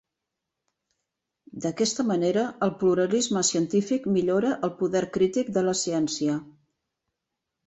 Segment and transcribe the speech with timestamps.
[1.65, 6.41] D'aquesta manera, el pluralisme científic millora el poder crític de la ciència.